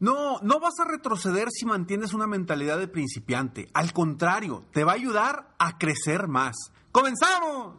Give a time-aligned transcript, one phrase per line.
[0.00, 3.68] No, no vas a retroceder si mantienes una mentalidad de principiante.
[3.74, 6.54] Al contrario, te va a ayudar a crecer más.
[6.92, 7.74] ¡Comenzamos!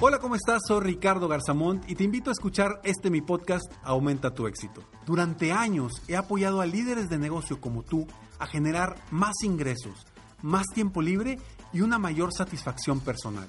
[0.00, 0.62] Hola, ¿cómo estás?
[0.66, 4.82] Soy Ricardo Garzamont y te invito a escuchar este mi podcast Aumenta tu éxito.
[5.06, 8.08] Durante años he apoyado a líderes de negocio como tú
[8.40, 10.04] a generar más ingresos,
[10.42, 11.38] más tiempo libre
[11.72, 13.48] y una mayor satisfacción personal.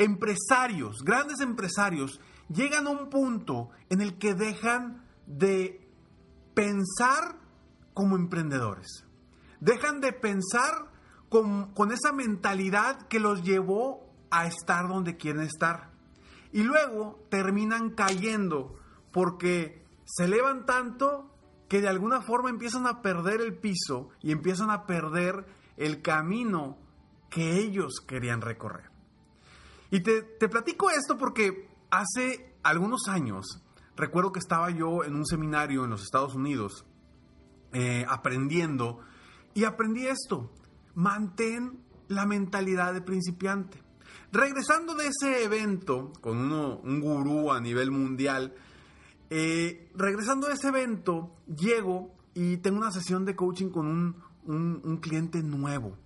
[0.00, 5.86] empresarios, grandes empresarios, llegan a un punto en el que dejan de
[6.54, 7.36] pensar
[7.92, 9.04] como emprendedores.
[9.60, 10.90] Dejan de pensar
[11.28, 15.90] con, esa mentalidad que los llevó a estar donde quieren estar.
[16.50, 18.76] Y luego terminan cayendo
[19.12, 21.30] porque se elevan tanto
[21.68, 26.78] que de alguna forma empiezan a perder el piso y empiezan a perder el camino
[27.28, 28.89] que ellos querían recorrer.
[29.90, 33.60] Y te, platico esto porque hace algunos años,
[33.96, 36.86] recuerdo que estaba yo en un seminario en los Estados Unidos
[37.72, 39.00] eh, aprendiendo
[39.52, 40.52] y aprendí esto,
[40.94, 43.82] mantén la mentalidad de principiante.
[44.32, 48.54] Regresando de ese evento con un gurú a nivel mundial,
[49.28, 54.96] eh, regresando de ese evento, llego y tengo una sesión de coaching con un, un
[54.98, 55.96] cliente nuevo.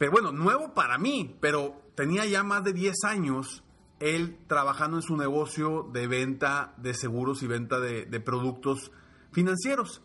[0.00, 3.62] Pero bueno, nuevo para mí, pero tenía ya más de 10 años
[3.98, 8.92] él trabajando en su negocio de venta de seguros y venta de, productos
[9.30, 10.00] financieros.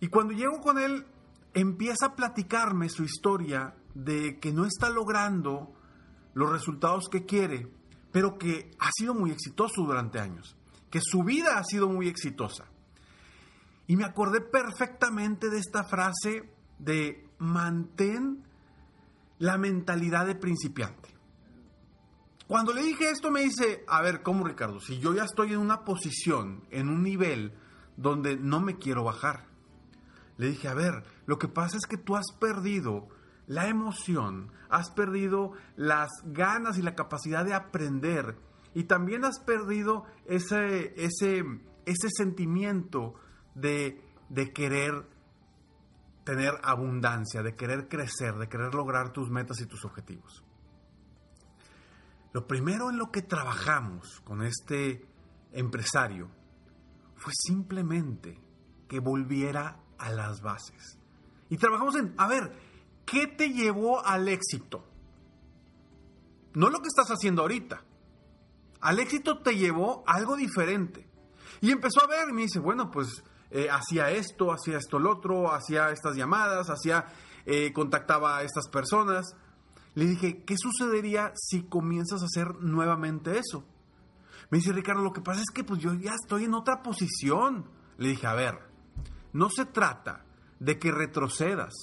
[0.00, 1.06] Y cuando llego con él,
[1.54, 5.72] empieza a platicarme su historia de que no está logrando
[6.34, 7.68] los resultados que quiere,
[8.10, 10.56] pero que ha sido muy exitoso durante años,
[10.90, 12.64] que su vida ha sido muy exitosa.
[13.86, 16.42] Y me acordé perfectamente de esta frase
[16.80, 18.50] de mantén
[19.42, 21.08] la mentalidad de principiante.
[22.46, 24.78] Cuando le dije esto me dice, a ver, ¿cómo Ricardo?
[24.78, 27.52] Si yo ya estoy en una posición, en un nivel
[27.96, 29.48] donde no me quiero bajar.
[30.36, 33.08] Le dije, a ver, lo que pasa es que tú has perdido
[33.48, 38.36] la emoción, has perdido las ganas y la capacidad de aprender
[38.74, 41.42] y también has perdido ese, ese,
[41.84, 43.14] ese sentimiento
[43.56, 45.04] de, de querer
[46.24, 50.44] tener abundancia, de querer crecer, de querer lograr tus metas y tus objetivos.
[52.32, 55.06] Lo primero en lo que trabajamos con este
[55.52, 56.30] empresario
[57.16, 58.40] fue simplemente
[58.88, 60.98] que volviera a las bases.
[61.50, 62.52] Y trabajamos en, a ver,
[63.04, 64.86] ¿qué te llevó al éxito?
[66.54, 67.84] No lo que estás haciendo ahorita.
[68.80, 71.08] Al éxito te llevó algo diferente.
[71.60, 75.06] Y empezó a ver y me dice, bueno, pues eh, hacía esto, hacía esto el
[75.06, 77.04] otro, hacía estas llamadas, hacía,
[77.44, 79.36] eh, contactaba a estas personas.
[79.94, 83.64] Le dije, ¿qué sucedería si comienzas a hacer nuevamente eso?
[84.50, 87.68] Me dice Ricardo, lo que pasa es que pues yo ya estoy en otra posición.
[87.98, 88.58] Le dije, a ver,
[89.34, 90.24] no se trata
[90.58, 91.74] de que retrocedas,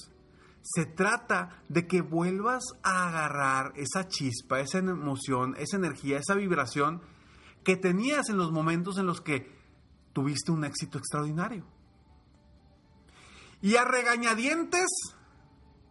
[0.62, 7.00] se trata de que vuelvas a agarrar esa chispa, esa emoción, esa energía, esa vibración
[7.62, 9.59] que tenías en los momentos en los que
[10.12, 11.64] tuviste un éxito extraordinario.
[13.62, 14.88] Y a regañadientes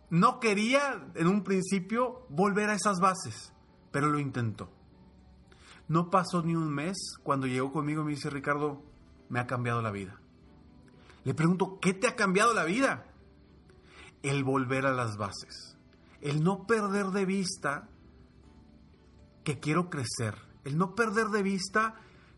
[0.09, 3.53] no quería en un principio volver a esas bases,
[3.91, 4.71] pero lo intentó.
[5.87, 8.83] No pasó ni un mes cuando llegó conmigo y me dice, Ricardo,
[9.29, 10.19] me ha cambiado la vida.
[11.23, 13.05] Le pregunto, ¿qué te ha cambiado la vida?
[14.23, 15.77] El volver a las bases,
[16.21, 17.89] el no perder de vista
[19.43, 21.95] que quiero crecer, el no perder de vista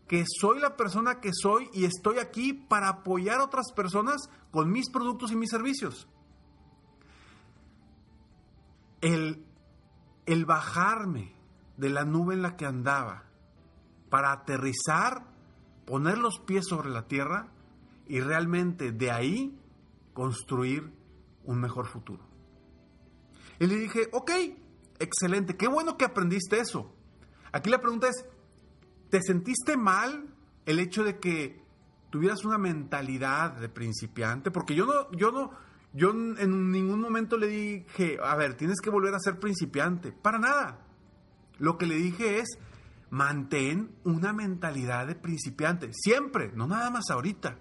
[0.08, 4.70] que soy la persona que soy y estoy aquí para apoyar a otras personas con
[4.70, 6.08] mis productos y mis servicios.
[9.00, 9.44] El,
[10.26, 11.34] el bajarme
[11.76, 13.24] de la nube en la que andaba
[14.10, 15.26] para aterrizar,
[15.86, 17.48] poner los pies sobre la tierra
[18.06, 19.58] y realmente de ahí
[20.12, 20.92] construir
[21.44, 22.22] un mejor futuro.
[23.58, 24.30] Y le dije, ok,
[24.98, 26.92] excelente, qué bueno que aprendiste eso.
[27.52, 28.24] Aquí la pregunta es,
[29.12, 30.24] ¿te sentiste mal
[30.64, 31.62] el hecho de que
[32.08, 34.50] tuvieras una mentalidad de principiante?
[34.50, 35.50] Porque yo no, yo no,
[35.92, 40.12] yo en ningún momento le dije, a ver, tienes que volver a ser principiante.
[40.12, 40.86] Para nada.
[41.58, 42.56] Lo que le dije es,
[43.10, 45.90] mantén una mentalidad de principiante.
[45.92, 47.58] Siempre, no nada más ahorita.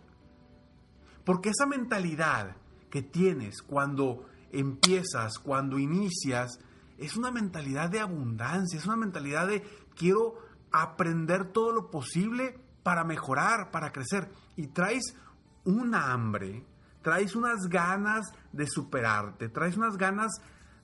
[1.25, 2.55] Porque esa mentalidad
[2.89, 6.59] que tienes cuando empiezas, cuando inicias,
[6.97, 9.63] es una mentalidad de abundancia, es una mentalidad de
[9.97, 14.29] quiero aprender todo lo posible para mejorar, para crecer.
[14.55, 15.15] Y traes
[15.63, 16.65] una hambre,
[17.01, 20.31] traes unas ganas de superarte, traes unas ganas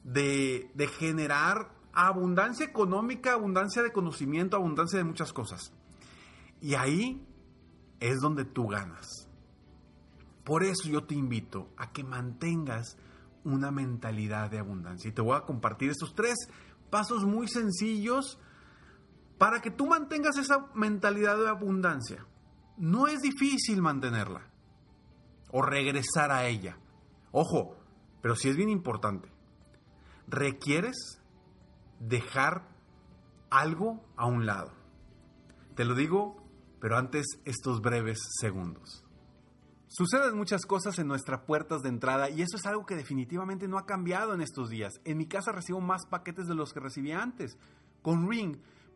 [0.04, 5.74] de, de generar abundancia económica, abundancia de conocimiento, abundancia de muchas cosas.
[6.62, 7.26] Y ahí
[8.00, 9.28] es donde tú ganas.
[10.44, 12.98] Por eso yo te invito a que mantengas
[13.44, 15.10] una mentalidad de abundancia.
[15.10, 16.36] Y te voy a compartir estos tres
[16.90, 18.40] pasos muy sencillos
[19.38, 22.26] para que tú mantengas esa mentalidad de abundancia.
[22.78, 24.42] No es difícil mantenerla
[25.52, 26.78] o regresar a ella.
[27.32, 27.76] Ojo,
[28.22, 29.32] pero sí es bien importante.
[30.28, 31.22] Requieres
[32.00, 32.68] dejar
[33.50, 34.74] algo a un lado.
[35.76, 36.44] Te lo digo,
[36.80, 39.04] pero antes estos breves segundos.
[39.88, 43.78] Suceden muchas cosas en nuestras puertas de entrada y eso es algo que definitivamente no
[43.78, 44.94] ha cambiado en estos días.
[45.06, 47.58] En mi casa recibo más paquetes de los que recibía antes.
[48.02, 48.58] Con Ring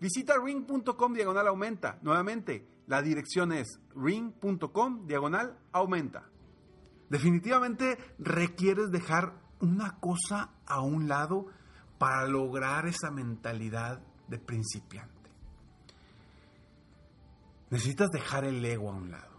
[0.00, 1.98] Visita ring.com diagonal aumenta.
[2.02, 6.28] Nuevamente, la dirección es ring.com diagonal aumenta.
[7.10, 11.46] Definitivamente requieres dejar una cosa a un lado
[11.98, 15.30] para lograr esa mentalidad de principiante.
[17.70, 19.38] Necesitas dejar el ego a un lado.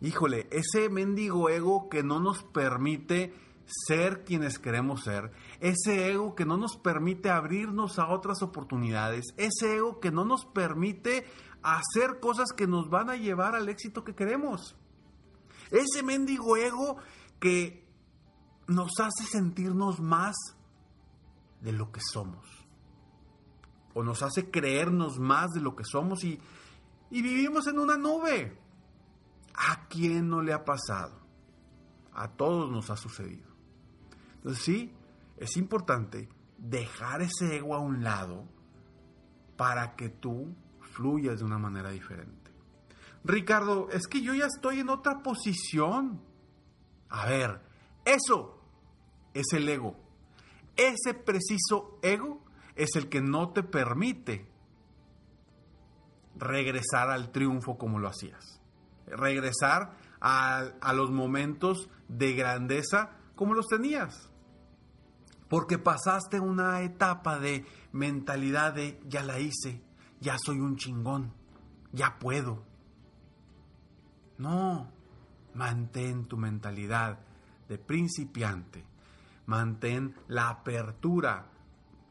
[0.00, 3.32] Híjole, ese mendigo ego que no nos permite
[3.66, 9.76] ser quienes queremos ser, ese ego que no nos permite abrirnos a otras oportunidades, ese
[9.76, 11.26] ego que no nos permite
[11.62, 14.76] hacer cosas que nos van a llevar al éxito que queremos.
[15.70, 16.98] Ese mendigo ego
[17.40, 17.88] que
[18.66, 20.36] nos hace sentirnos más
[21.60, 22.46] de lo que somos.
[23.94, 26.38] O nos hace creernos más de lo que somos y,
[27.10, 28.58] y vivimos en una nube.
[29.54, 31.20] ¿A quién no le ha pasado?
[32.12, 33.53] A todos nos ha sucedido.
[34.44, 34.92] Entonces sí,
[35.38, 38.44] es importante dejar ese ego a un lado
[39.56, 40.54] para que tú
[40.92, 42.52] fluyas de una manera diferente.
[43.24, 46.20] Ricardo, es que yo ya estoy en otra posición.
[47.08, 47.62] A ver,
[48.04, 48.60] eso
[49.32, 49.96] es el ego.
[50.76, 52.44] Ese preciso ego
[52.76, 54.46] es el que no te permite
[56.36, 58.60] regresar al triunfo como lo hacías.
[59.06, 64.30] Regresar a, a los momentos de grandeza como los tenías.
[65.54, 69.80] Porque pasaste una etapa de mentalidad de ya la hice,
[70.20, 71.32] ya soy un chingón,
[71.92, 72.64] ya puedo.
[74.36, 74.90] No,
[75.54, 77.20] mantén tu mentalidad
[77.68, 78.84] de principiante,
[79.46, 81.52] mantén la apertura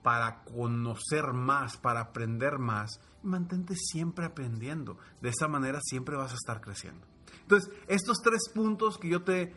[0.01, 3.01] para conocer más, para aprender más.
[3.23, 4.97] Mantente siempre aprendiendo.
[5.19, 7.05] De esa manera siempre vas a estar creciendo.
[7.41, 9.53] Entonces, estos tres puntos que yo te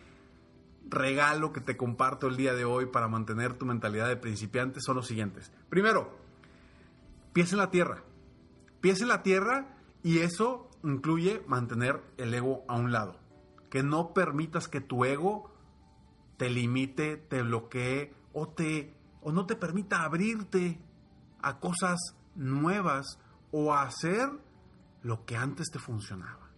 [0.89, 4.97] regalo, que te comparto el día de hoy para mantener tu mentalidad de principiante son
[4.97, 5.53] los siguientes.
[5.69, 6.17] Primero,
[7.33, 8.03] pies en la tierra.
[8.81, 13.19] Pies en la tierra y eso incluye mantener el ego a un lado.
[13.71, 15.53] Que no permitas que tu ego
[16.37, 20.79] te limite, te bloquee o, te, o no te permita abrirte
[21.43, 21.99] a cosas
[22.35, 23.19] nuevas
[23.51, 24.29] o a hacer
[25.03, 26.51] lo que antes te funcionaba.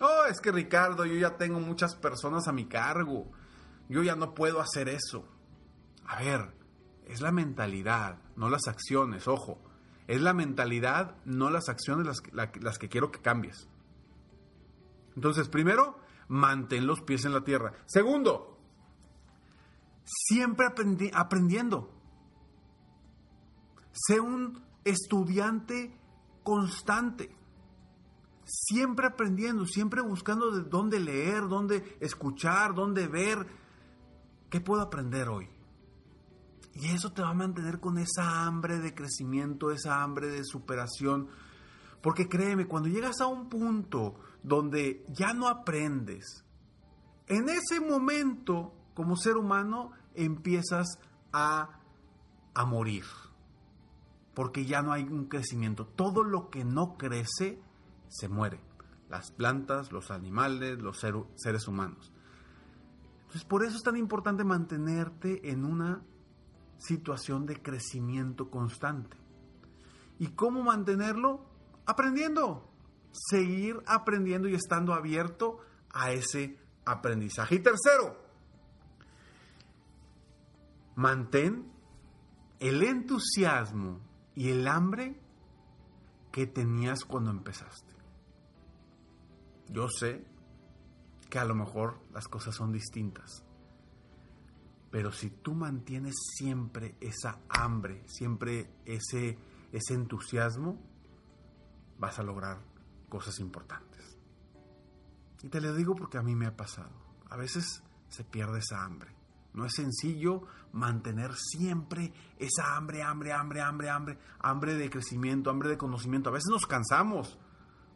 [0.00, 3.26] Oh, es que Ricardo, yo ya tengo muchas personas a mi cargo.
[3.90, 5.26] Yo ya no puedo hacer eso.
[6.06, 6.54] A ver,
[7.06, 9.60] es la mentalidad, no las acciones, ojo.
[10.06, 12.22] Es la mentalidad, no las acciones las,
[12.62, 13.68] las que quiero que cambies.
[15.16, 17.72] Entonces, primero, mantén los pies en la tierra.
[17.86, 18.60] Segundo,
[20.04, 20.66] siempre
[21.12, 21.92] aprendiendo.
[23.92, 25.98] Sé un estudiante
[26.44, 27.36] constante.
[28.44, 33.58] Siempre aprendiendo, siempre buscando de dónde leer, dónde escuchar, dónde ver.
[34.50, 35.48] ¿Qué puedo aprender hoy?
[36.74, 41.28] Y eso te va a mantener con esa hambre de crecimiento, esa hambre de superación.
[42.02, 46.44] Porque créeme, cuando llegas a un punto donde ya no aprendes,
[47.26, 50.98] en ese momento, como ser humano, empiezas
[51.32, 51.80] a,
[52.54, 53.04] a morir.
[54.34, 55.86] Porque ya no hay un crecimiento.
[55.86, 57.60] Todo lo que no crece,
[58.08, 58.60] se muere.
[59.08, 62.12] Las plantas, los animales, los seres humanos.
[63.30, 66.02] Entonces, por eso es tan importante mantenerte en una
[66.78, 69.16] situación de crecimiento constante.
[70.18, 71.46] ¿Y cómo mantenerlo?
[71.86, 72.68] Aprendiendo.
[73.12, 75.60] Seguir aprendiendo y estando abierto
[75.92, 77.54] a ese aprendizaje.
[77.54, 78.16] Y tercero,
[80.96, 81.70] mantén
[82.58, 84.00] el entusiasmo
[84.34, 85.20] y el hambre
[86.32, 87.94] que tenías cuando empezaste.
[89.68, 90.24] Yo sé
[91.30, 93.44] que a lo mejor las cosas son distintas.
[94.90, 99.38] Pero si tú mantienes siempre esa hambre, siempre ese,
[99.70, 100.78] ese entusiasmo,
[101.98, 102.58] vas a lograr
[103.08, 104.18] cosas importantes.
[105.42, 106.90] Y te lo digo porque a mí me ha pasado.
[107.30, 109.14] A veces se pierde esa hambre.
[109.54, 115.68] No es sencillo mantener siempre esa hambre, hambre, hambre, hambre, hambre, hambre de crecimiento, hambre
[115.68, 116.30] de conocimiento.
[116.30, 117.38] A veces nos cansamos,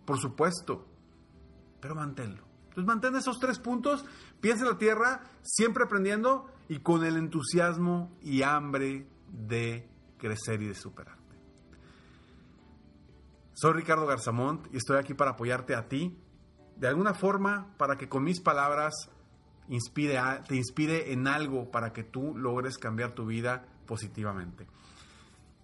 [0.04, 0.86] por supuesto,
[1.80, 2.53] pero manténlo.
[2.74, 4.04] Entonces mantén esos tres puntos,
[4.40, 9.88] piensa en la tierra, siempre aprendiendo y con el entusiasmo y hambre de
[10.18, 11.22] crecer y de superarte.
[13.52, 16.18] Soy Ricardo Garzamont y estoy aquí para apoyarte a ti,
[16.74, 18.92] de alguna forma, para que con mis palabras
[19.68, 24.66] te inspire en algo para que tú logres cambiar tu vida positivamente.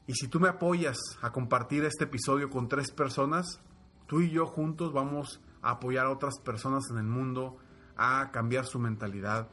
[0.06, 3.60] Y si tú me apoyas a compartir este episodio con tres personas,
[4.06, 7.58] tú y yo juntos vamos a apoyar a otras personas en el mundo
[7.96, 9.48] a cambiar su mentalidad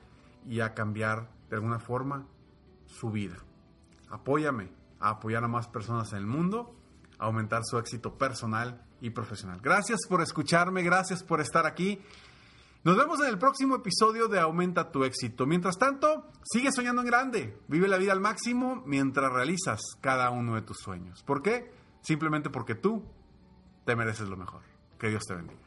[0.46, 2.26] y a cambiar de alguna forma
[2.86, 3.36] su vida.
[4.10, 6.76] Apóyame a apoyar a más personas en el mundo,
[7.20, 9.60] a aumentar su éxito personal y profesional.
[9.62, 12.02] Gracias por escucharme, gracias por estar aquí.
[12.84, 15.46] Nos vemos en el próximo episodio de Aumenta tu éxito.
[15.46, 20.56] Mientras tanto, sigue soñando en grande, vive la vida al máximo mientras realizas cada uno
[20.56, 21.22] de tus sueños.
[21.24, 21.70] ¿Por qué?
[22.02, 23.04] Simplemente porque tú
[23.84, 24.62] te mereces lo mejor.
[24.98, 25.67] Que Dios te bendiga.